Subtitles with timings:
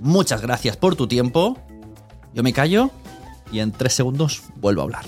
[0.00, 1.56] Muchas gracias por tu tiempo.
[2.34, 2.90] Yo me callo
[3.50, 5.04] y en tres segundos vuelvo a hablar.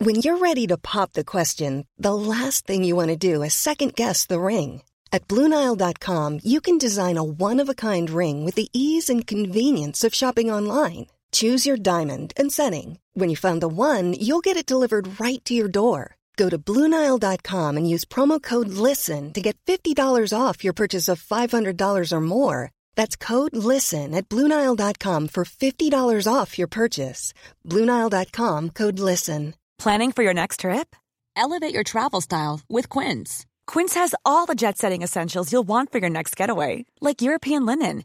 [0.00, 3.52] When you're ready to pop the question, the last thing you want to do is
[3.52, 4.82] second guess the ring.
[5.12, 9.26] At Bluenile.com, you can design a one of a kind ring with the ease and
[9.26, 11.06] convenience of shopping online.
[11.32, 13.00] Choose your diamond and setting.
[13.14, 16.14] When you find the one, you'll get it delivered right to your door.
[16.36, 21.20] Go to Bluenile.com and use promo code LISTEN to get $50 off your purchase of
[21.20, 22.70] $500 or more.
[22.94, 27.34] That's code LISTEN at Bluenile.com for $50 off your purchase.
[27.66, 29.54] Bluenile.com code LISTEN.
[29.78, 30.94] Planning for your next trip?
[31.36, 33.46] Elevate your travel style with Quince.
[33.66, 37.64] Quince has all the jet setting essentials you'll want for your next getaway, like European
[37.66, 38.04] linen,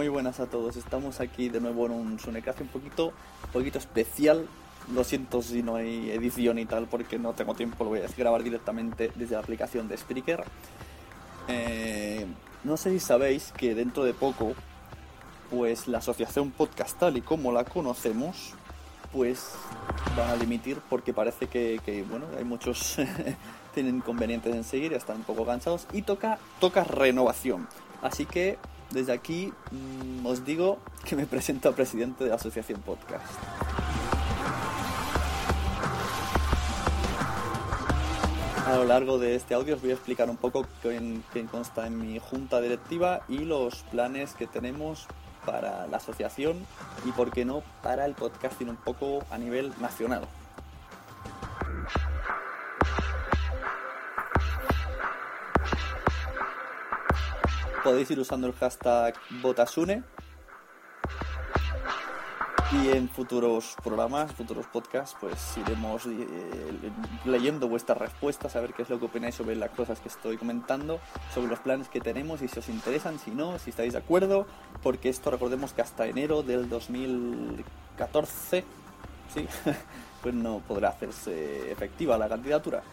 [0.00, 0.76] Muy buenas a todos.
[0.76, 3.12] Estamos aquí de nuevo en un Sunecraft un poquito,
[3.52, 4.48] poquito especial.
[4.94, 7.84] Lo siento si no hay edición y tal, porque no tengo tiempo.
[7.84, 10.44] Lo voy a grabar directamente desde la aplicación de Spreaker.
[11.48, 12.24] Eh,
[12.64, 14.54] no sé si sabéis que dentro de poco,
[15.50, 18.54] pues la asociación podcast tal y como la conocemos,
[19.12, 19.50] pues
[20.16, 22.96] van a dimitir porque parece que, que, bueno, hay muchos
[23.74, 27.68] tienen inconvenientes en seguir, están un poco cansados y toca, toca renovación.
[28.00, 28.56] Así que
[28.90, 33.24] desde aquí mmm, os digo que me presento a presidente de la Asociación Podcast.
[38.66, 41.98] A lo largo de este audio os voy a explicar un poco quién consta en
[41.98, 45.08] mi junta directiva y los planes que tenemos
[45.44, 46.64] para la asociación
[47.04, 50.22] y, por qué no, para el podcasting un poco a nivel nacional.
[57.82, 60.02] Podéis ir usando el hashtag Botasune.
[62.72, 66.22] Y en futuros programas, futuros podcasts, pues iremos eh,
[67.24, 70.36] leyendo vuestras respuestas, a ver qué es lo que opináis sobre las cosas que estoy
[70.36, 71.00] comentando,
[71.34, 74.46] sobre los planes que tenemos y si os interesan, si no, si estáis de acuerdo,
[74.84, 78.64] porque esto recordemos que hasta enero del 2014,
[79.34, 79.48] ¿sí?
[80.22, 82.84] pues no podrá hacerse efectiva la candidatura.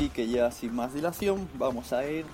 [0.00, 2.24] Así que ya sin más dilación vamos a ir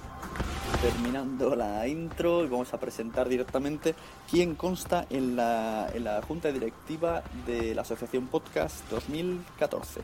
[0.80, 3.96] terminando la intro y vamos a presentar directamente
[4.30, 10.00] quién consta en la, en la Junta Directiva de la Asociación Podcast 2014.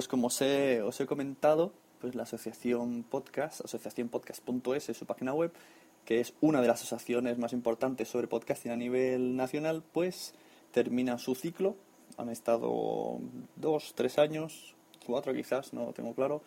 [0.00, 5.34] Pues como os he, os he comentado, pues la asociación podcast, asociacionpodcast.es es su página
[5.34, 5.52] web,
[6.06, 10.32] que es una de las asociaciones más importantes sobre podcasting a nivel nacional, pues
[10.72, 11.76] termina su ciclo.
[12.16, 13.18] Han estado
[13.56, 14.74] dos, tres años,
[15.06, 16.40] cuatro quizás, no lo tengo claro.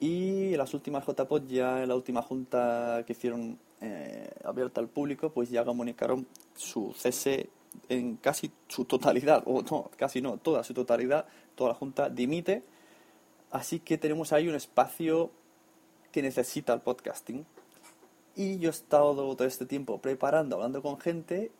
[0.00, 5.28] Y las últimas JPod, ya en la última junta que hicieron eh, abierta al público,
[5.28, 7.50] pues ya comunicaron su cese
[7.88, 12.62] en casi su totalidad, o no, casi no, toda su totalidad, toda la junta dimite.
[13.50, 15.30] Así que tenemos ahí un espacio
[16.12, 17.46] que necesita el podcasting.
[18.34, 21.50] Y yo he estado todo este tiempo preparando, hablando con gente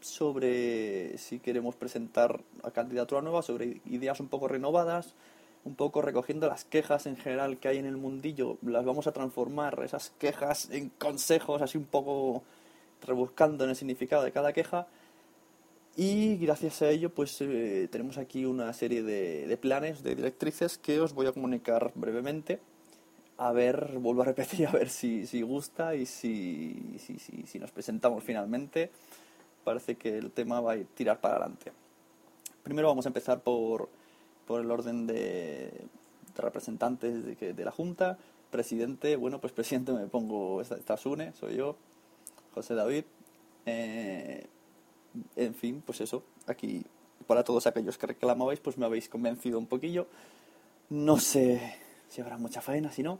[0.00, 5.14] sobre si queremos presentar a candidatura nueva, sobre ideas un poco renovadas,
[5.64, 9.12] un poco recogiendo las quejas en general que hay en el mundillo, las vamos a
[9.12, 12.42] transformar, esas quejas en consejos, así un poco
[13.02, 14.86] rebuscando en el significado de cada queja.
[16.02, 20.78] Y gracias a ello, pues eh, tenemos aquí una serie de, de, planes, de directrices
[20.78, 22.58] que os voy a comunicar brevemente.
[23.36, 27.70] A ver, vuelvo a repetir, a ver si, si gusta y si, si, si, nos
[27.70, 28.90] presentamos finalmente.
[29.62, 31.70] Parece que el tema va a tirar para adelante.
[32.62, 33.90] Primero vamos a empezar por,
[34.46, 35.70] por el orden de,
[36.34, 38.16] representantes de, la Junta.
[38.50, 41.76] Presidente, bueno, pues presidente me pongo, esta, Sune, soy yo,
[42.54, 43.04] José David.
[43.66, 44.46] Eh,
[45.36, 46.84] en fin, pues eso, aquí
[47.26, 50.06] para todos aquellos que reclamabais, pues me habéis convencido un poquillo.
[50.88, 51.76] No sé
[52.08, 53.18] si habrá mucha faena, si no.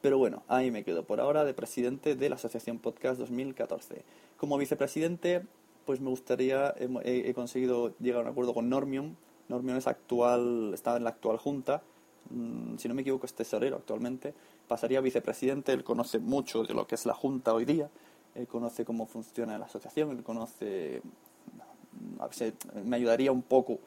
[0.00, 4.04] Pero bueno, ahí me quedo por ahora de presidente de la Asociación Podcast 2014.
[4.36, 5.42] Como vicepresidente,
[5.84, 9.16] pues me gustaría, he, conseguido llegar a un acuerdo con Normion,
[9.48, 11.82] Normion es actual, está en la actual junta,
[12.30, 14.34] mm, si no me equivoco es tesorero actualmente,
[14.68, 17.90] pasaría a vicepresidente, él conoce mucho de lo que es la junta hoy día,
[18.38, 21.02] él conoce cómo funciona la asociación, él conoce,
[22.20, 22.54] a veces
[22.84, 23.80] me ayudaría un poco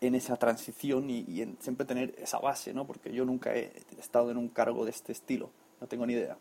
[0.00, 2.86] en esa transición y, en siempre tener esa base, ¿no?
[2.86, 5.50] Porque yo nunca he estado en un cargo de este estilo,
[5.80, 6.38] no tengo ni idea.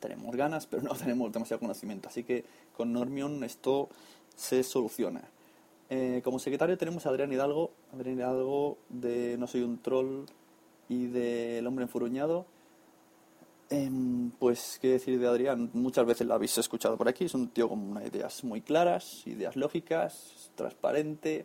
[0.00, 2.44] Tenemos ganas, pero no tenemos demasiado conocimiento, así que
[2.76, 3.88] con Normion esto
[4.34, 5.22] se soluciona.
[5.90, 10.24] Eh, como secretario tenemos a Adrián Hidalgo, Adrián Hidalgo de No soy un troll
[10.88, 12.46] y de El hombre enfuruñado.
[13.70, 13.90] Eh,
[14.38, 15.70] pues, ¿qué decir de Adrián?
[15.74, 17.26] Muchas veces lo habéis escuchado por aquí.
[17.26, 21.44] Es un tío con unas ideas muy claras, ideas lógicas, transparente,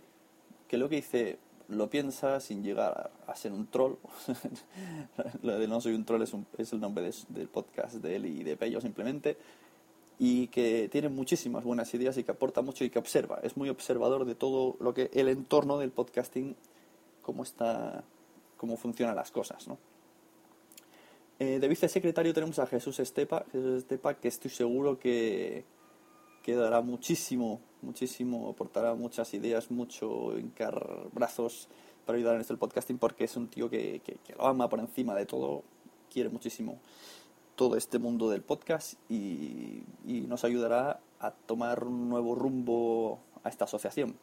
[0.68, 1.38] que lo que dice
[1.70, 3.96] lo piensa sin llegar a, ser un troll.
[5.42, 8.44] lo de No soy un troll es, es el nombre del podcast de él y
[8.44, 9.38] de Pello simplemente
[10.20, 13.40] y que tiene muchísimas buenas ideas y que aporta mucho y que observa.
[13.44, 16.56] Es muy observador de todo lo que el entorno del podcasting,
[17.22, 18.04] cómo está,
[18.58, 19.78] cómo funcionan las cosas, ¿no?
[21.44, 25.66] Eh, de vicesecretario tenemos a Jesús Estepa, Jesús Estepa que estoy seguro que,
[26.42, 31.68] que dará muchísimo, muchísimo, aportará muchas ideas, mucho hincar brazos
[32.06, 34.70] para ayudar en esto el podcasting porque es un tío que, que, que lo ama
[34.70, 35.64] por encima de todo,
[36.10, 36.80] quiere muchísimo
[37.56, 43.66] todo este mundo del podcast y, nos ayudará a tomar un nuevo rumbo a esta
[43.66, 44.16] asociación.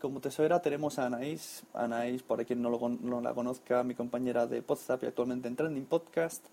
[0.00, 4.46] Como tesorera tenemos a Anaís, Anaís, por quien no, lo, no la conozca, mi compañera
[4.46, 6.44] de WhatsApp y actualmente en Trending Podcast,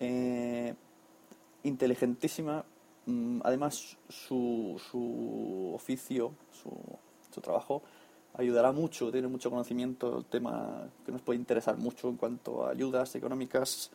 [0.00, 0.74] eh,
[1.64, 2.64] inteligentísima,
[3.06, 6.70] mm, además su, su oficio, su,
[7.32, 7.82] su trabajo,
[8.34, 13.14] ayudará mucho, tiene mucho conocimiento tema que nos puede interesar mucho en cuanto a ayudas
[13.16, 13.90] económicas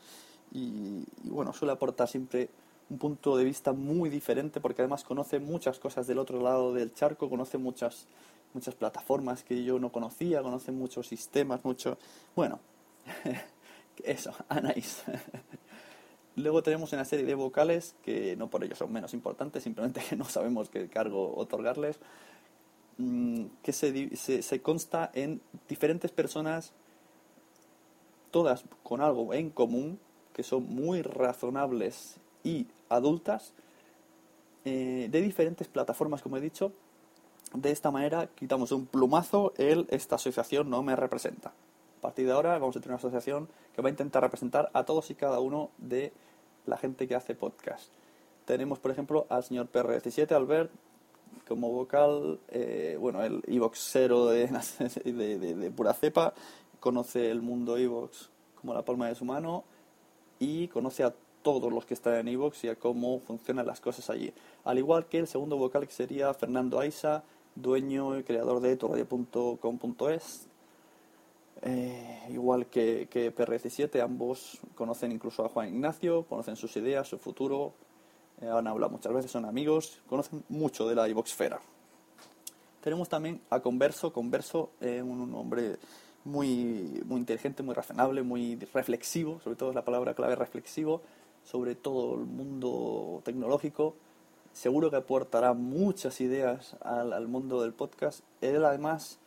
[0.52, 2.50] y, bueno, suele aportar siempre
[2.90, 6.94] un punto de vista muy diferente porque además conoce muchas cosas del otro lado del
[6.94, 8.06] charco, conoce muchas,
[8.54, 11.98] muchas plataformas que yo no conocía, conoce muchos sistemas, mucho...
[12.36, 12.60] Bueno,
[14.04, 15.04] eso, Anais.
[16.36, 20.16] Luego tenemos una serie de vocales que no por ello son menos importantes, simplemente que
[20.16, 22.00] no sabemos qué cargo otorgarles,
[22.98, 26.74] mm, que se, consta en diferentes personas,
[28.32, 30.00] todas con algo en común,
[30.34, 33.54] que son muy razonables y adultas
[34.66, 36.72] eh, de diferentes plataformas, como he dicho.
[37.54, 41.54] De esta manera quitamos un plumazo el esta asociación no me representa.
[42.04, 44.84] A partir de ahora vamos a tener una asociación que va a intentar representar a
[44.84, 46.12] todos y cada uno de
[46.66, 47.94] la gente que hace podcast.
[48.44, 50.70] Tenemos, por ejemplo, al señor PR17, Albert,
[51.48, 54.48] como vocal, eh, bueno, el Evoxero de,
[55.06, 56.34] de, pura cepa,
[56.82, 58.30] conoce el mundo Evox
[58.60, 59.64] como la palma de su mano
[60.40, 64.10] y conoce a todos los que están en Evox y a cómo funcionan las cosas
[64.10, 64.34] allí.
[64.66, 67.24] Al igual que el segundo vocal que sería Fernando Aiza,
[67.56, 70.50] dueño y creador de torradio.com.es.
[71.66, 77.18] Eh, igual que, que PR17, ambos conocen incluso a Juan Ignacio, conocen sus ideas, su
[77.18, 77.74] futuro,
[78.42, 81.60] eh, han hablado muchas veces, son amigos, conocen mucho de la Evoxfera.
[82.82, 85.78] Tenemos también a Converso, Converso, eh, un hombre
[86.26, 91.02] muy, muy inteligente, muy razonable, muy reflexivo, sobre todo es la palabra clave reflexivo,
[91.46, 93.96] sobre todo el mundo tecnológico.
[94.52, 98.20] Seguro que aportará muchas ideas al, al mundo del podcast.
[98.42, 99.20] Él además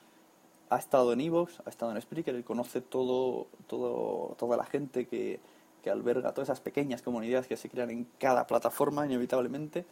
[0.68, 5.06] ha estado en Evox, ha estado en Spreaker, él conoce todo, todo, toda la gente
[5.06, 5.40] que,
[5.82, 9.84] que alberga, todas esas pequeñas comunidades que se crean en cada plataforma, inevitablemente.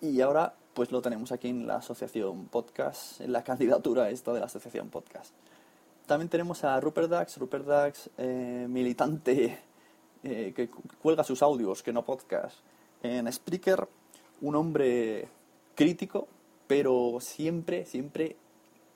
[0.00, 4.40] Y ahora, pues lo tenemos aquí en la asociación podcast, en la candidatura esta de
[4.40, 5.34] la asociación podcast.
[6.06, 9.58] También tenemos a Rupert Dax, Rupert Dax, eh, militante
[10.22, 10.70] eh, que
[11.02, 12.56] cuelga sus audios, que no podcast,
[13.02, 13.86] en Spreaker,
[14.40, 15.28] un hombre
[15.74, 16.28] crítico,
[16.66, 18.36] pero siempre, siempre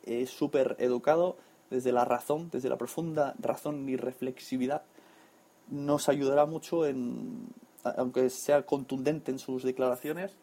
[0.04, 1.36] es súper educado
[1.70, 4.82] desde la razón, desde la profunda razón y reflexividad.
[5.68, 7.46] Nos ayudará mucho en,
[7.82, 10.36] aunque sea contundente en sus declaraciones,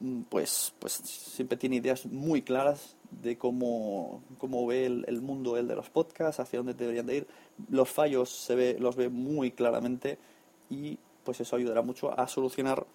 [0.00, 5.56] mm, pues, pues siempre tiene ideas muy claras de cómo, cómo ve el, el, mundo
[5.56, 7.26] el de los podcasts, hacia dónde deberían de ir.
[7.70, 10.18] Los fallos se ve, los ve muy claramente
[10.70, 12.86] y pues eso ayudará mucho a solucionar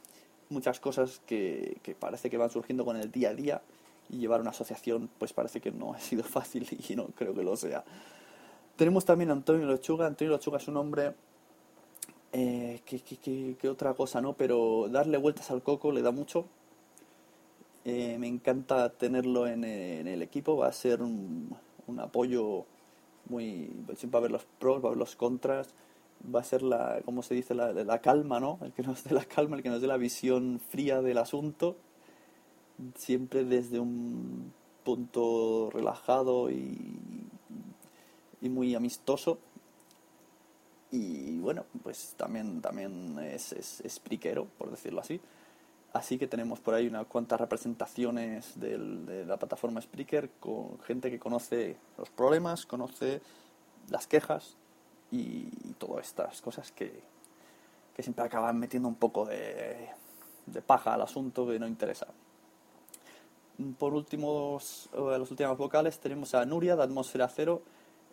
[0.50, 3.62] muchas cosas que, que parece que van surgiendo con el día a día
[4.18, 7.56] llevar una asociación pues parece que no ha sido fácil y no creo que lo
[7.56, 7.84] sea.
[8.76, 10.08] Tenemos también a Antonio Lechuga.
[10.08, 11.14] Antonio Lechuga es un hombre
[12.32, 14.34] eh, que, que, otra cosa, ¿no?
[14.34, 16.46] Pero darle vueltas al coco le da mucho.
[17.86, 20.58] Eh, me encanta tenerlo en, el equipo.
[20.58, 21.56] Va a ser un,
[21.88, 22.66] un apoyo
[23.30, 23.72] muy...
[23.96, 25.76] Siempre va a haber los pros, va a haber los contras.
[26.34, 27.54] Va a ser la, ¿cómo se dice?
[27.54, 28.58] La, la calma, ¿no?
[28.64, 31.78] El que nos dé la calma, el que nos dé la visión fría del asunto
[32.96, 34.54] siempre desde un
[34.84, 37.00] punto relajado y,
[38.42, 39.40] muy amistoso.
[40.92, 45.20] Y bueno, pues también, también es, es, es priquero, por decirlo así.
[45.94, 51.20] Así que tenemos por ahí unas cuantas representaciones de la plataforma Spreaker con gente que
[51.20, 53.22] conoce los problemas, conoce
[53.90, 54.56] las quejas
[55.12, 55.46] y,
[55.78, 57.00] todas estas cosas que,
[57.96, 62.08] que siempre acaban metiendo un poco de paja al asunto que no interesa.
[63.78, 64.60] Por último,
[64.94, 67.62] las últimas vocales tenemos a Nuria de Atmósfera Cero.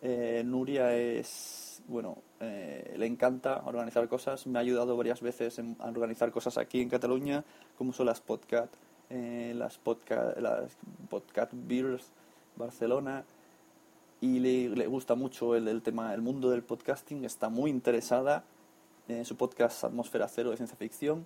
[0.03, 4.45] Eh, Nuria es, bueno, eh, le encanta organizar cosas.
[4.45, 7.43] Me ha ayudado varias veces en, a organizar cosas aquí en Cataluña,
[7.75, 8.71] como son las podcast,
[9.09, 10.77] eh, las podcast, las
[11.09, 12.11] podcast Beers
[12.55, 13.25] Barcelona.
[14.21, 17.25] Y le, le gusta mucho el, el, tema, el mundo del podcasting.
[17.25, 18.43] Está muy interesada
[19.07, 21.25] en su podcast Atmósfera Cero de ciencia ficción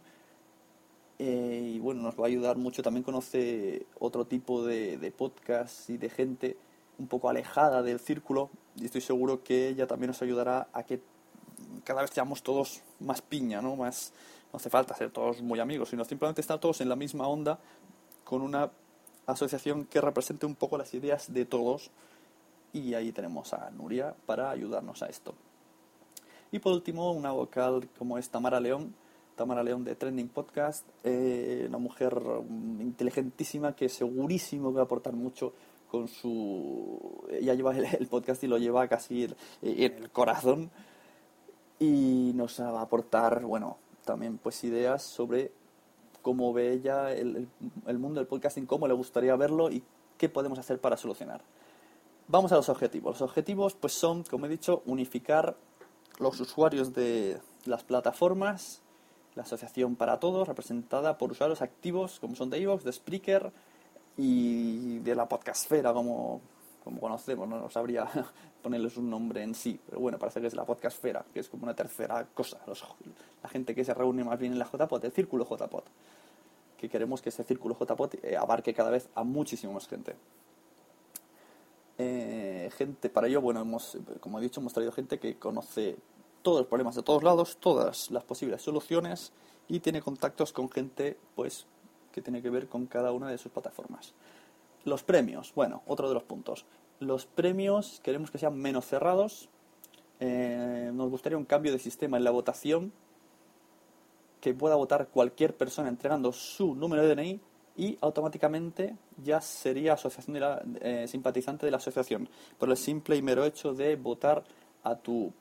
[1.19, 2.83] eh, y bueno, nos va a ayudar mucho.
[2.83, 6.57] También conoce otro tipo de, de podcasts y de gente
[6.97, 11.01] un poco alejada del círculo y estoy seguro que ella también nos ayudará a que
[11.83, 13.75] cada vez seamos todos más piña, ¿no?
[13.75, 14.13] Más,
[14.51, 17.59] no hace falta ser todos muy amigos, sino simplemente estar todos en la misma onda
[18.23, 18.71] con una
[19.27, 21.91] asociación que represente un poco las ideas de todos
[22.73, 25.35] y ahí tenemos a Nuria para ayudarnos a esto.
[26.51, 28.93] Y por último, una vocal como es Tamara León,
[29.35, 32.21] Tamara León de Trending Podcast, eh, una mujer
[32.79, 35.53] inteligentísima que segurísimo va a aportar mucho
[35.89, 37.23] con su...
[37.29, 40.71] Ella lleva el, podcast y lo lleva casi en, el corazón
[41.79, 45.51] y nos va a aportar, bueno, también pues ideas sobre
[46.21, 47.47] cómo ve ella el, el,
[47.87, 49.83] el mundo del podcasting, cómo le gustaría verlo y
[50.17, 51.41] qué podemos hacer para solucionar.
[52.27, 53.19] Vamos a los objetivos.
[53.19, 55.55] Los objetivos pues son, como he dicho, unificar
[56.17, 58.81] los usuarios de las plataformas
[59.35, 63.51] la Asociación para Todos, representada por usuarios activos como son de Evox, de Spreaker
[64.17, 66.41] y de la podcastfera, como,
[66.83, 68.07] como conocemos, no, sabría
[68.63, 71.63] ponerles un nombre en sí, pero bueno, parece que es la podcastfera, que es como
[71.63, 72.59] una tercera cosa,
[73.43, 75.85] la gente que se reúne más bien en la JPOT, el círculo JPOT,
[76.77, 80.15] que queremos que ese círculo JPOT eh, abarque cada vez a muchísima más gente.
[81.97, 85.97] Eh, gente, para ello, bueno, hemos, como he dicho, hemos traído gente que conoce
[86.45, 89.33] todos los problemas de todos lados, todas las posibles soluciones
[89.67, 91.65] y tiene contactos con gente pues
[92.11, 94.13] que tiene que ver con cada una de sus plataformas.
[94.83, 96.65] Los premios, bueno, otro de los puntos.
[96.99, 99.49] Los premios queremos que sean menos cerrados.
[100.19, 102.93] Eh, nos gustaría un cambio de sistema en la votación
[104.39, 107.39] que pueda votar cualquier persona entregando su número de DNI
[107.75, 113.15] y automáticamente ya sería asociación de la, eh, simpatizante de la asociación por el simple
[113.15, 114.43] y mero hecho de votar
[114.83, 115.33] a tu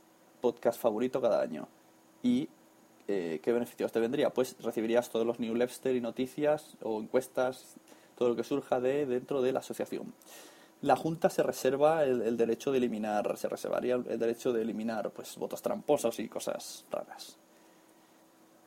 [0.45, 1.67] podcast favorito cada año.
[2.23, 2.51] ¿Y
[3.09, 4.29] eh, qué beneficios te vendría?
[4.29, 7.77] Pues recibirías todos los newsletters y noticias o encuestas,
[8.15, 10.13] todo lo que surja de dentro de la asociación.
[10.83, 15.35] La Junta se reserva el, derecho de eliminar, se reservaría el, derecho de eliminar pues
[15.39, 17.39] votos tramposos y cosas raras.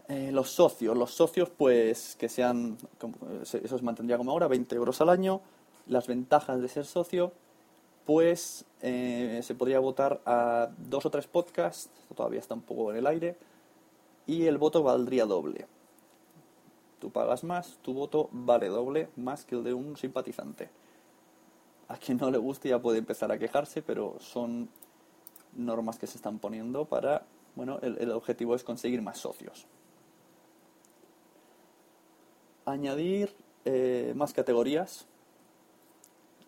[0.07, 2.75] Eh, los socios, los socios pues que sean,
[3.43, 5.41] eso se mantendría como ahora, 20 euros al año.
[5.85, 7.33] Las ventajas de ser socio,
[8.07, 13.05] pues se podría votar a dos o tres podcasts, todavía está un poco en el
[13.05, 13.35] aire,
[14.25, 15.67] y el voto valdría doble.
[16.99, 20.69] Tú pagas más, tu voto vale doble más que el de un simpatizante.
[21.89, 24.69] A quien no le guste ya puede empezar a quejarse, pero son
[25.53, 29.67] normas que se están poniendo para, bueno, el, objetivo es conseguir más socios.
[32.65, 33.35] Añadir
[33.65, 35.07] eh, más categorías.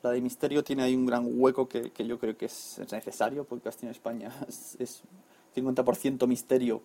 [0.02, 3.70] La de misterio tiene ahí un gran hueco que, yo creo que es, necesario, porque
[3.82, 5.04] en España es, es
[5.56, 6.82] 50% misterio,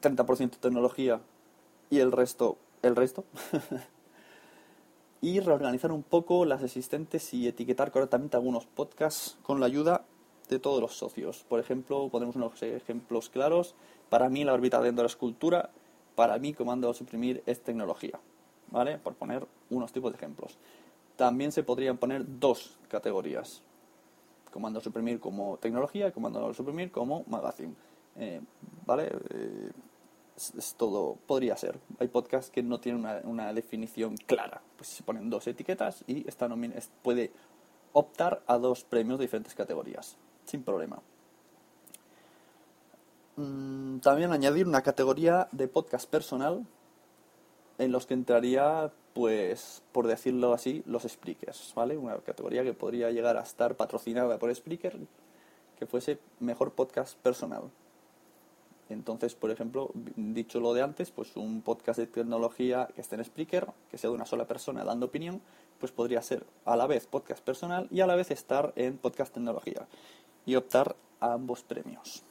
[0.00, 1.20] 30% tecnología
[1.90, 3.24] y el resto, el resto.
[5.22, 10.04] y reorganizar un poco las existentes y etiquetar correctamente algunos podcasts con la ayuda
[10.48, 11.44] de todos los socios.
[11.48, 13.76] Por ejemplo, ponemos unos ejemplos claros.
[14.10, 15.70] Para mí la órbita de Endor es cultura,
[16.16, 18.18] para mí comando a suprimir es tecnología.
[18.70, 18.98] ¿Vale?
[18.98, 20.56] Por poner unos tipos de ejemplos.
[21.22, 23.62] También se podrían poner dos categorías.
[24.50, 27.76] Comando suprimir como tecnología y comando suprimir como magazine.
[28.16, 28.40] Eh,
[28.84, 29.12] ¿Vale?
[29.30, 29.70] Eh,
[30.36, 31.78] es, todo, podría ser.
[32.00, 34.62] Hay podcasts que no tienen una, definición clara.
[34.76, 36.48] Pues se ponen dos etiquetas y esta
[37.02, 37.30] puede
[37.92, 41.00] optar a dos premios de diferentes categorías sin problema.
[43.36, 46.66] Mm, también añadir una categoría de podcast personal
[47.78, 51.96] en los que entraría, pues, por decirlo así, los speakers, ¿vale?
[51.96, 54.98] Una categoría que podría llegar a estar patrocinada por Spreaker,
[55.78, 57.64] que fuese mejor podcast personal.
[58.88, 63.24] Entonces, por ejemplo, dicho lo de antes, pues un podcast de tecnología que esté en
[63.24, 65.40] Spreaker, que sea de una sola persona dando opinión,
[65.78, 69.32] pues podría ser a la vez podcast personal y a la vez estar en podcast
[69.34, 69.86] tecnología
[70.44, 72.22] y optar a ambos premios.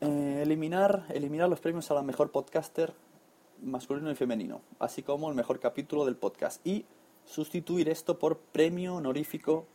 [0.00, 2.94] Eh, eliminar, eliminar los premios a la mejor podcaster
[3.62, 6.84] masculino y femenino, así como el mejor capítulo del podcast, y
[7.24, 9.66] sustituir esto por premio honorífico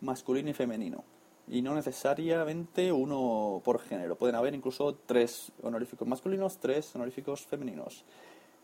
[0.00, 1.04] masculino y femenino.
[1.48, 4.16] Y no necesariamente uno por género.
[4.16, 8.04] Pueden haber incluso tres honoríficos masculinos, tres honoríficos femeninos.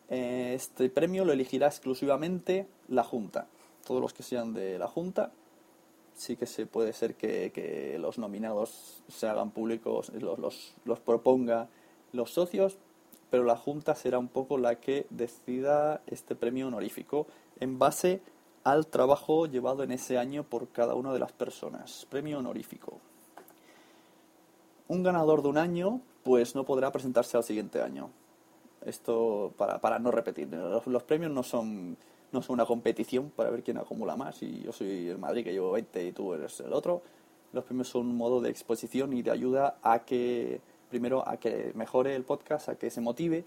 [0.09, 3.49] Eh, este premio lo elegirá exclusivamente la Junta.
[3.85, 5.33] Todos los que sean de la Junta
[6.19, 11.69] sí que se puede ser que, los nominados se hagan públicos, los, los, proponga
[12.13, 12.79] los socios,
[13.31, 17.27] pero la Junta será un poco la que decida este premio honorífico
[17.61, 18.21] en base
[18.65, 22.07] al trabajo llevado en ese año por cada una de las personas.
[22.11, 22.99] Premio honorífico.
[24.89, 28.11] Un ganador de un año, pues no podrá presentarse al siguiente año.
[28.85, 30.49] Esto para, para no repetir.
[30.87, 31.97] los premios no son
[32.33, 34.43] no es una competición para ver quién acumula más.
[34.43, 37.03] Y yo soy el Madrid que llevo 20 y tú eres el otro.
[37.53, 41.73] Los premios son un modo de exposición y de ayuda a que, primero, a que
[41.75, 43.45] mejore el podcast, a que se motive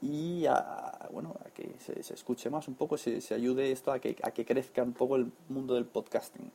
[0.00, 4.00] y a, bueno, a que se, escuche más un poco, se, se, ayude esto a
[4.00, 6.50] que, a que crezca un poco el mundo del podcasting.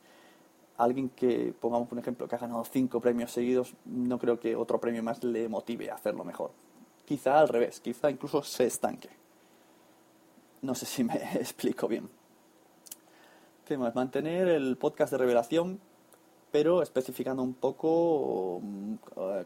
[0.76, 4.78] Alguien que, pongamos un ejemplo, que ha ganado cinco premios seguidos, no creo que otro
[4.80, 6.50] premio más le motive a hacerlo mejor.
[7.04, 9.08] Quizá al revés, quizá incluso se estanque.
[10.60, 12.08] No sé si me explico bien.
[13.64, 13.94] ¿Qué más?
[13.94, 15.80] Mantener el podcast de revelación,
[16.50, 18.94] pero especificando un poco, mm,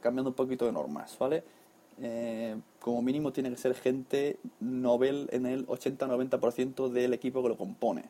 [0.01, 1.45] cambiando un poquito de normas, ¿vale?
[2.01, 7.57] Eh, como mínimo tiene que ser gente novel en el 80-90% del equipo que lo
[7.57, 8.05] compone.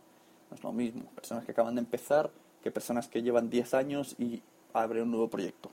[0.51, 2.31] No es lo mismo, personas que acaban de empezar
[2.63, 4.41] que personas que llevan 10 años y
[4.73, 5.71] abren un nuevo proyecto.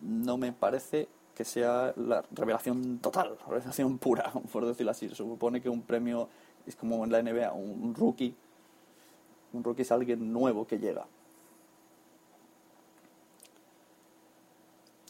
[0.00, 5.08] No me parece que sea la revelación total, revelación pura, por decirlo así.
[5.08, 6.28] Se supone que un premio
[6.66, 8.34] es como en la NBA, un, rookie.
[9.52, 11.06] Un rookie es alguien nuevo que llega.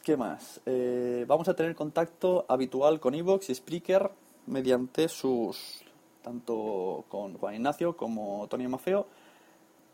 [0.07, 0.61] ¿Qué más?
[0.67, 4.09] Eh, vamos a tener contacto habitual con Evox y Spreaker
[4.47, 5.83] mediante sus.
[6.23, 9.09] tanto con Juan Ignacio como Tony Mafeo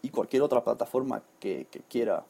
[0.03, 2.27] y cualquier otra plataforma que, quiera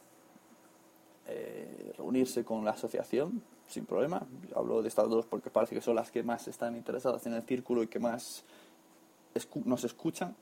[1.26, 4.24] eh, reunirse con la asociación sin problema.
[4.54, 7.42] Hablo de estas dos porque parece que son las que más están interesadas en el
[7.42, 8.44] círculo y que más
[9.64, 10.36] nos escuchan.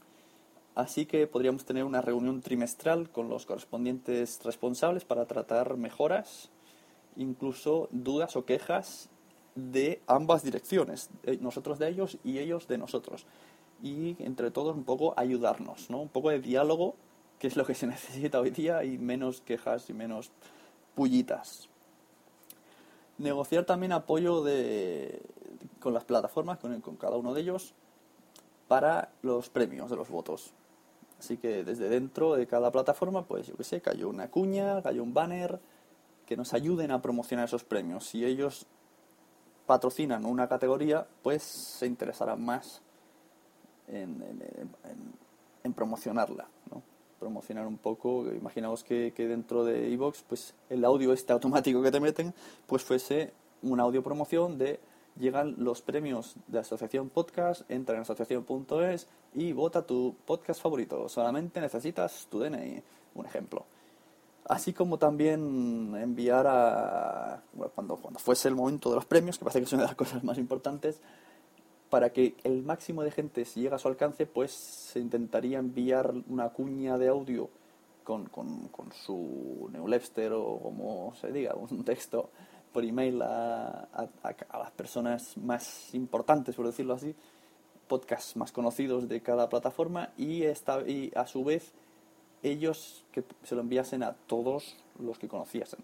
[0.75, 6.51] Así que podríamos tener una reunión trimestral con los correspondientes responsables para tratar mejoras,
[7.17, 9.09] incluso dudas o quejas
[9.55, 13.27] de ambas direcciones, nosotros de ellos y ellos de nosotros.
[13.83, 16.01] Y entre todos un poco ayudarnos, ¿no?
[16.01, 16.95] Un poco de diálogo,
[17.39, 20.31] que es lo que se necesita hoy día, y menos quejas y menos
[20.95, 21.69] pullitas.
[23.19, 25.23] Negociar también apoyo de,
[25.79, 27.75] con las plataformas, con, con cada uno de ellos,
[28.69, 30.53] para los premios de los votos.
[31.19, 35.03] Así que desde dentro de cada plataforma, pues yo qué sé, cayó una cuña, cayó
[35.03, 35.61] un banner,
[36.31, 38.07] que nos ayuden a promocionar esos premios.
[38.07, 38.65] Si ellos
[39.67, 42.83] patrocinan una categoría, pues se interesarán más
[43.89, 44.23] en,
[45.75, 46.47] promocionarla.
[46.71, 46.83] ¿no?
[47.19, 48.33] promocionar un poco.
[48.33, 52.33] Imaginaos que, que dentro de iVoox, pues el audio este automático que te meten,
[52.69, 54.79] pues fuese una audio promoción de
[55.19, 61.09] llegan los premios de Asociación Podcast, entra en asociación.es y vota tu podcast favorito.
[61.09, 62.81] Solamente necesitas tu DNI,
[63.17, 63.67] un ejemplo.
[64.49, 67.43] Así como también enviar a,
[67.75, 70.25] cuando, cuando fuese el momento de los premios, que parece que son de las cosas
[70.25, 71.01] más importantes,
[71.91, 76.15] para que el máximo de gente si llega a su alcance, pues se intentaría enviar
[76.29, 77.51] una cuña de audio
[78.05, 82.31] con, con, con su Neulebster o como se diga, un texto
[82.73, 87.15] por email a, a, las personas más importantes, por decirlo así,
[87.89, 91.73] podcasts más conocidos de cada plataforma y, esta, y a su vez
[92.43, 95.81] ellos que se lo enviasen a todos los que conociesen.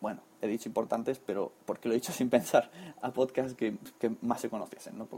[0.00, 2.70] Bueno, he dicho importantes, pero porque lo he dicho sin pensar,
[3.02, 3.76] a podcasts que,
[4.22, 5.08] más se conociesen, ¿no?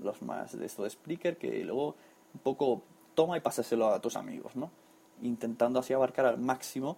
[0.00, 1.94] los, más de esto de Spreaker, que luego
[2.34, 2.82] un poco
[3.14, 4.70] toma y pásaselo a tus amigos, ¿no?
[5.22, 6.96] Intentando así abarcar al máximo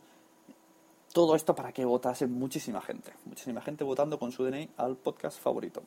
[1.13, 3.13] todo esto para que votase muchísima gente.
[3.25, 5.83] Muchísima gente votando con su DNI al podcast favorito.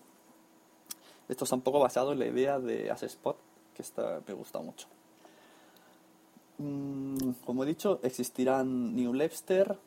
[1.28, 3.38] Esto está un poco basado en la idea de Spot,
[3.74, 4.88] que está, me gusta mucho.
[6.62, 9.80] Mm, como he dicho, existirán Newsletter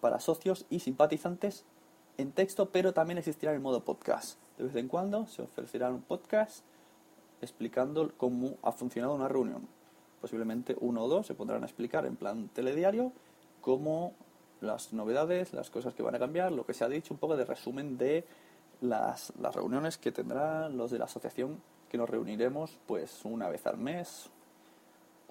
[0.00, 1.64] para socios y simpatizantes
[2.18, 4.38] en texto, pero también existirá en modo podcast.
[4.58, 6.64] De vez en cuando se ofrecerá un podcast
[7.40, 9.66] explicando cómo ha funcionado una reunión.
[10.20, 13.12] Posiblemente uno o dos se pondrán a explicar en plan telediario
[13.62, 14.12] cómo
[14.60, 17.36] las novedades, las cosas que van a cambiar, lo que se ha dicho, un poco
[17.36, 18.24] de resumen de
[18.82, 23.66] las, las reuniones que tendrán los de la asociación, que nos reuniremos pues una vez
[23.66, 24.30] al mes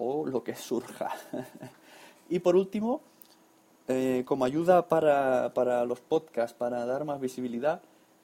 [0.02, 1.12] o lo que surja.
[2.28, 3.00] y por último,
[3.88, 7.82] eh, como ayuda para, para los podcasts, para dar más visibilidad,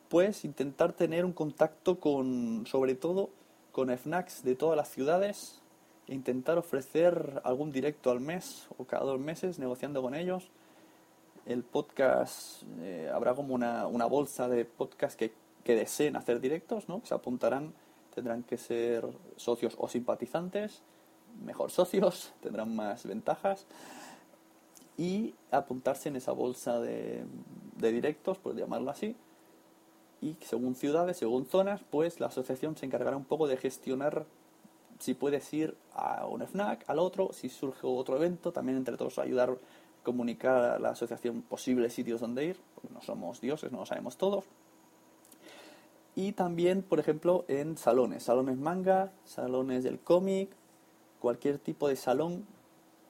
[0.09, 3.31] pues intentar tener un contacto con, sobre todo,
[3.73, 5.61] con FNACs de todas las ciudades
[6.09, 10.51] e intentar ofrecer algún directo al mes o cada dos meses negociando con ellos
[11.47, 15.33] el podcast, eh, habrá como una, una, bolsa de podcasts que,
[15.65, 17.01] que, deseen hacer directos, ¿no?
[17.05, 17.73] Se apuntarán,
[18.15, 20.83] tendrán que ser socios o simpatizantes,
[21.45, 23.67] mejor socios, tendrán más ventajas,
[24.97, 27.25] y apuntarse en esa bolsa de,
[27.77, 29.17] directos, por llamarlo así,
[30.21, 34.27] y según ciudades, según zonas, pues la asociación se encargará un poco de gestionar
[34.99, 39.21] si puedes ir a un FNAC, al otro, si surge otro evento, también entre todos
[39.21, 39.57] ayudar
[40.03, 44.17] comunicar a la asociación posibles sitios donde ir, porque no somos dioses, no lo sabemos
[44.17, 44.45] todos.
[46.15, 50.51] Y también, por ejemplo, en salones, salones manga, salones del cómic,
[51.21, 52.47] cualquier tipo de salón.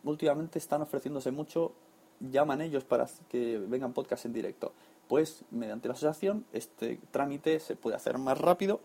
[0.05, 1.73] Últimamente están ofreciéndose mucho,
[2.21, 4.73] llaman ellos para que vengan podcasts en directo.
[5.09, 8.81] Pues mediante la asociación este trámite se puede hacer más rápido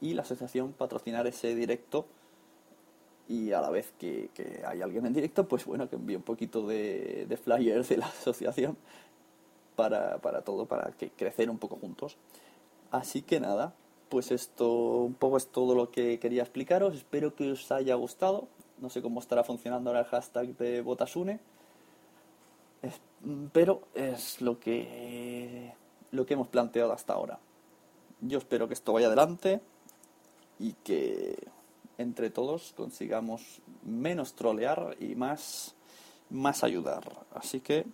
[0.00, 2.06] y la asociación patrocinar ese directo
[3.28, 4.30] y a la vez que,
[4.66, 8.06] hay alguien en directo, pues bueno, que envíe un poquito de, de flyers de la
[8.20, 8.76] asociación
[9.74, 12.16] para, para todo, para que crecer un poco juntos.
[12.90, 13.74] Así que nada,
[14.08, 16.94] pues esto un poco es todo lo que quería explicaros.
[16.94, 18.48] Espero que os haya gustado.
[18.78, 21.40] No sé cómo estará funcionando ahora el hashtag de Botasune.
[23.52, 25.72] pero es lo que,
[26.10, 27.38] lo que hemos planteado hasta ahora.
[28.20, 29.60] Yo espero que esto vaya adelante
[30.58, 31.36] y que
[31.98, 35.74] entre todos consigamos menos trolear y más,
[36.30, 37.04] más ayudar.
[37.34, 37.86] Así que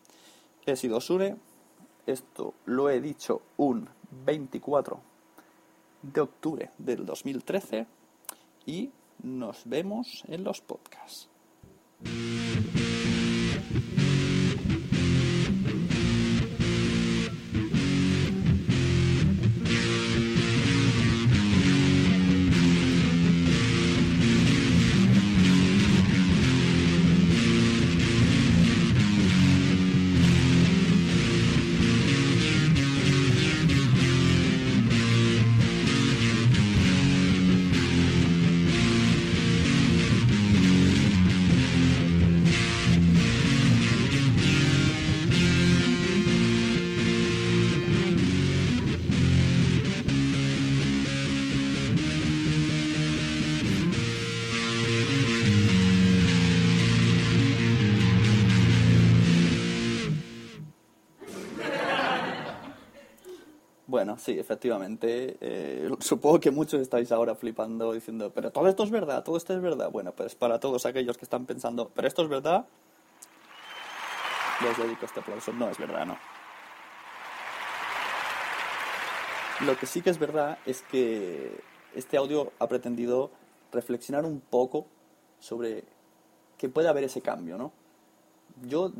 [0.66, 1.36] he sido Sure.
[2.06, 3.88] Esto lo he dicho un
[4.26, 5.00] 24
[6.02, 7.86] de octubre del 2013
[8.66, 8.90] y
[9.22, 11.28] nos vemos en los podcasts.
[63.92, 65.36] Bueno, sí, efectivamente.
[65.42, 69.52] Eh, supongo que muchos estáis ahora flipando diciendo, pero todo esto es verdad, todo esto
[69.52, 69.90] es verdad.
[69.90, 72.64] Bueno, pues para todos aquellos que están pensando, pero esto es verdad,
[74.62, 75.52] les dedico este aplauso.
[75.52, 76.16] No es verdad, no.
[79.66, 81.60] Lo que sí que es verdad es que
[81.94, 83.30] este audio ha pretendido
[83.72, 84.86] reflexionar un poco
[85.38, 85.84] sobre
[86.56, 87.72] que puede haber ese cambio, ¿no?
[88.66, 88.90] Yo,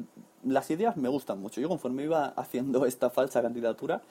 [0.45, 1.63] las ideas me gustan mucho.
[1.63, 4.03] Yo conforme iba haciendo esta falsa candidatura,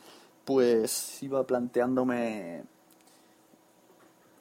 [0.45, 2.63] pues iba planteándome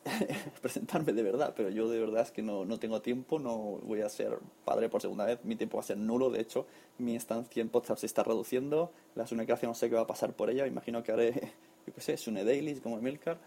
[0.63, 4.01] presentarme de verdad, pero yo de verdad es que no, no, tengo tiempo, no voy
[4.01, 6.67] a ser padre por segunda vez, mi tiempo va a ser nulo, de hecho
[6.99, 10.33] mi estancia en podcast se está reduciendo, la Sunecracia no sé qué va a pasar
[10.33, 11.33] por ella, imagino que haré,
[11.87, 13.39] yo qué sé, Sune Dailies como Emilcar.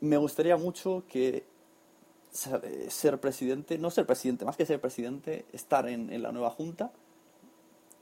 [0.00, 1.44] Me gustaría mucho que
[2.30, 6.92] ser presidente, no ser presidente, más que ser presidente, estar en, en la nueva junta,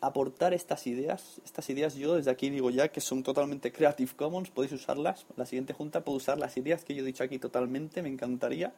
[0.01, 1.41] aportar estas ideas.
[1.45, 5.27] Estas ideas yo desde aquí digo ya que son totalmente Creative Commons, podéis usarlas.
[5.37, 8.75] La siguiente junta puede usar las ideas que yo he dicho aquí totalmente, me encantaría.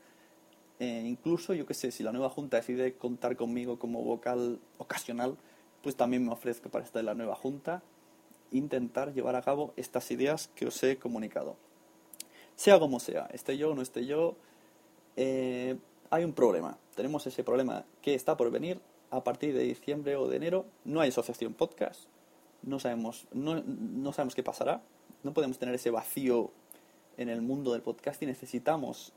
[0.80, 5.36] Eh, incluso, yo que sé, si la nueva junta decide contar conmigo como vocal ocasional,
[5.82, 7.82] pues también me ofrezco para estar en la nueva junta,
[8.52, 11.56] intentar llevar a cabo estas ideas que os he comunicado.
[12.54, 14.36] Sea como sea, esté yo o no esté yo,
[15.16, 15.76] eh,
[16.10, 16.78] hay un problema.
[16.94, 21.00] Tenemos ese problema que está por venir a partir de diciembre o de enero no
[21.00, 22.02] hay asociación podcast,
[22.62, 24.82] no sabemos, no, no sabemos qué pasará,
[25.22, 26.50] no podemos tener ese vacío
[27.16, 29.12] en el mundo del podcast y necesitamos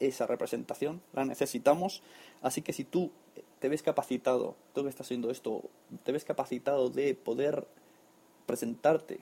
[0.00, 2.02] esa representación, la necesitamos,
[2.42, 3.10] así que si tú
[3.58, 5.62] te ves capacitado, tú que estás haciendo esto,
[6.04, 7.66] te ves capacitado de poder
[8.46, 9.20] presentarte,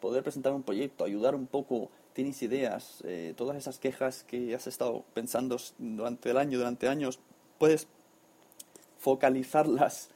[0.00, 4.66] poder presentar un proyecto, ayudar un poco, tienes ideas, eh, todas esas quejas que has
[4.66, 7.18] estado pensando durante el año, durante años,
[7.58, 7.86] puedes
[8.98, 10.10] focalizarlas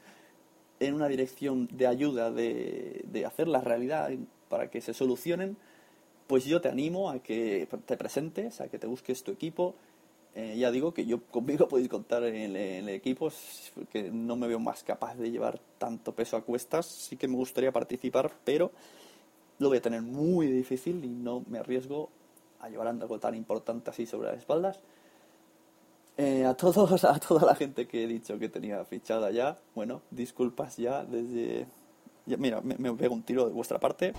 [0.81, 4.11] en una dirección de ayuda, de, de hacerlas realidad
[4.49, 5.57] para que se solucionen,
[6.27, 9.75] pues yo te animo a que te presentes, a que te busques tu equipo.
[10.35, 13.31] Eh, ya digo que yo conmigo podéis contar en, el equipo,
[13.90, 16.87] que no me veo más capaz de llevar tanto peso a cuestas.
[16.87, 18.73] Sí que me gustaría participar, pero
[19.59, 22.09] lo voy a tener muy difícil y no me arriesgo
[22.61, 24.81] a llevar algo tan importante así sobre las espaldas.
[26.16, 30.03] Eh, a todos, a toda la gente que he dicho que tenía fichada ya, bueno,
[30.11, 31.66] disculpas ya desde...
[32.27, 34.12] mira, me, me pego un tiro de vuestra parte.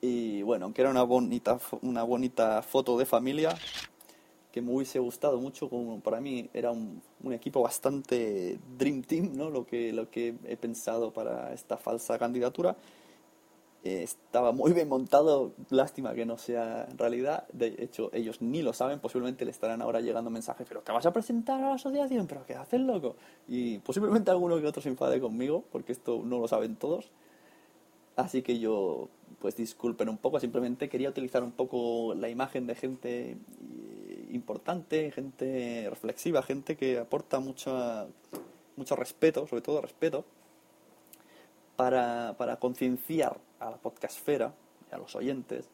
[0.00, 3.54] Y bueno, aunque era una bonita, una bonita foto de familia,
[4.52, 9.32] que me hubiese gustado mucho, como para mí era un, un, equipo bastante Dream Team,
[9.36, 9.50] ¿no?
[9.50, 12.76] Lo que, lo que he pensado para esta falsa candidatura.
[13.84, 18.98] Estaba muy bien montado, lástima que no sea realidad, de hecho ellos ni lo saben,
[18.98, 22.44] posiblemente le estarán ahora llegando mensajes, pero te vas a presentar a la asociación, pero
[22.44, 23.14] ¿qué haces loco?
[23.46, 27.08] Y posiblemente alguno que otro se enfade conmigo, porque esto no lo saben todos,
[28.16, 29.08] así que yo,
[29.40, 35.12] pues disculpen un poco, simplemente quería utilizar un poco la imagen de gente eh, importante,
[35.12, 38.08] gente reflexiva, gente que aporta mucho,
[38.76, 40.24] mucho respeto, sobre todo respeto,
[41.76, 44.54] para, para concienciar a la podcastfera,
[44.90, 45.68] a los oyentes,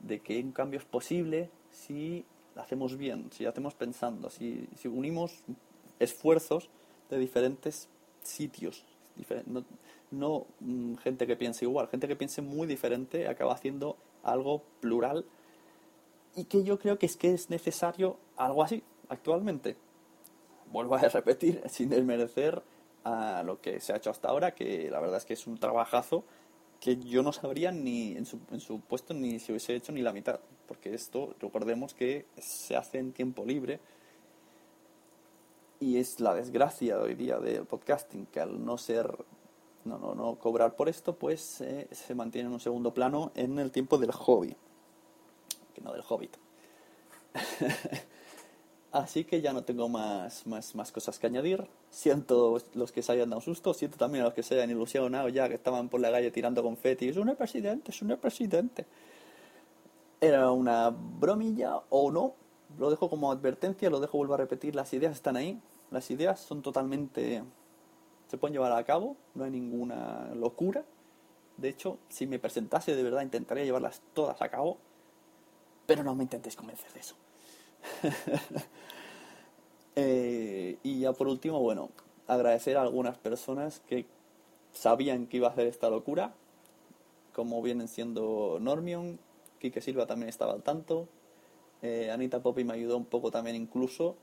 [0.00, 2.24] de que un cambio es posible si
[2.56, 5.42] hacemos bien, si hacemos pensando, si, unimos
[5.98, 6.70] esfuerzos
[7.10, 7.88] de diferentes
[8.22, 8.84] sitios.
[9.46, 9.64] no,
[10.10, 15.24] no mm, gente que piense igual, gente que piense muy diferente acaba haciendo algo plural
[16.36, 19.76] y que yo creo que es que es necesario algo así actualmente.
[20.72, 22.62] Vuelvo a repetir, sin desmerecer
[23.04, 25.58] a lo que se ha hecho hasta ahora, que la verdad es que es un
[25.58, 26.24] trabajazo
[26.84, 30.02] que yo no sabría ni en su, en su puesto ni si hubiese hecho ni
[30.02, 33.80] la mitad, porque esto recordemos que se hace en tiempo libre
[35.80, 39.16] y es la desgracia hoy día del podcasting, que al no ser,
[39.86, 43.58] no, no, no cobrar por esto, pues eh, se mantiene en un segundo plano en
[43.58, 44.54] el tiempo del hobby,
[45.74, 46.36] que no del hobbit.
[48.94, 51.66] Así que ya no tengo más, más, más cosas que añadir.
[51.90, 55.28] Siento los que se hayan dado susto, siento también a los que se hayan ilusionado
[55.30, 57.08] ya, que estaban por la calle tirando confeti.
[57.08, 58.86] Es un presidente, es un presidente.
[60.20, 62.34] Era una bromilla o no.
[62.78, 64.76] Lo dejo como advertencia, lo dejo vuelvo a repetir.
[64.76, 65.60] Las ideas están ahí.
[65.90, 67.42] Las ideas son totalmente.
[68.28, 69.16] se pueden llevar a cabo.
[69.34, 70.84] No hay ninguna locura.
[71.56, 74.78] De hecho, si me presentase de verdad, intentaría llevarlas todas a cabo.
[75.84, 77.16] Pero no me intentéis convencer de eso.
[79.96, 81.88] Eh, y ya por último, bueno,
[82.26, 84.06] agradecer a algunas personas que
[84.72, 86.34] sabían que iba a hacer esta locura,
[87.32, 89.20] como vienen siendo Normion,
[89.60, 91.06] Quique Silva también estaba al tanto,
[91.80, 94.16] eh, Anita Poppy me ayudó un poco también incluso,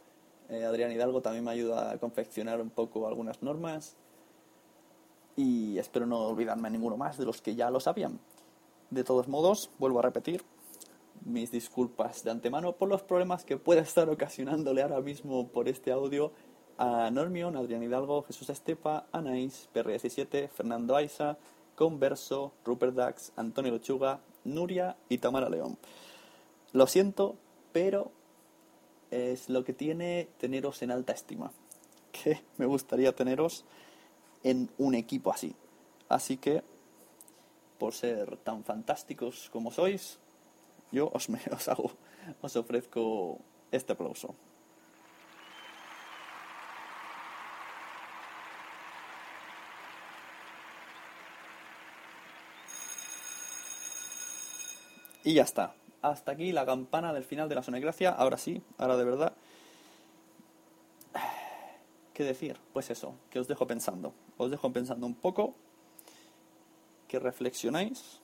[0.49, 3.95] eh, Adrián Hidalgo también me ayuda a confeccionar un poco algunas normas
[5.37, 8.19] y espero no olvidarme a ninguno más de los que ya lo sabían.
[8.89, 10.43] De todos modos, vuelvo a repetir,
[11.25, 15.91] mis disculpas de antemano por los problemas que pueda estar ocasionándole ahora mismo por este
[15.91, 16.31] audio
[16.77, 21.37] a Normion, Adrián Hidalgo, Jesús Estepa, Anaís, PR17, Fernando Aiza,
[21.75, 25.77] Converso, Rupert Dax, Antonio Lechuga, Nuria y Tamara León.
[26.73, 27.35] Lo siento,
[27.71, 28.11] pero
[29.11, 31.51] es lo que tiene teneros en alta estima.
[32.11, 33.63] Que me gustaría teneros
[34.43, 35.55] en un equipo así.
[36.09, 36.61] Así que,
[37.77, 40.19] por ser tan fantásticos como sois,
[40.91, 41.91] yo os, os hago,
[42.41, 43.39] os ofrezco
[43.71, 44.35] este aplauso.
[55.23, 55.75] Y ya está.
[56.01, 58.09] Hasta aquí la campana del final de la Sonegracia.
[58.09, 59.33] Ahora sí, ahora de verdad.
[62.13, 62.57] ¿Qué decir?
[62.73, 64.13] Pues eso, que os dejo pensando.
[64.37, 65.53] Os dejo pensando un poco,
[67.07, 68.20] que reflexionáis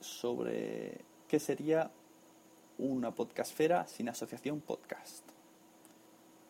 [0.00, 1.90] sobre qué sería
[2.78, 5.24] una podcastfera sin asociación podcast.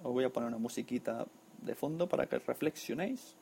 [0.02, 1.26] Os voy a poner una musiquita
[1.62, 3.36] de fondo para que reflexionéis.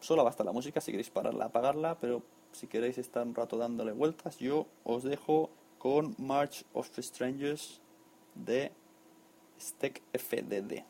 [0.00, 2.22] Solo basta la música si queréis pararla, apagarla, pero
[2.52, 7.80] si queréis estar un rato dándole vueltas, yo os dejo con March of Strangers
[8.34, 8.72] de
[9.60, 10.84] Steak FDD.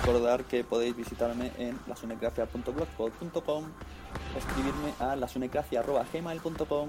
[0.00, 3.64] Recordar que podéis visitarme en lasunecracia.blogspot.com,
[4.34, 6.88] escribirme a lasunecracia.gmail.com,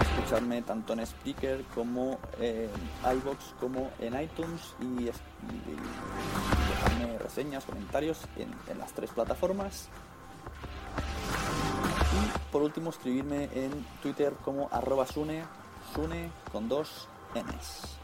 [0.00, 2.70] escucharme tanto en Speaker como en
[3.16, 5.06] iBox como en iTunes y,
[6.70, 9.88] dejarme reseñas, comentarios en, en las tres plataformas.
[12.12, 15.42] Y por último escribirme en Twitter como arroba sune,
[15.92, 18.03] sune con dos Ns.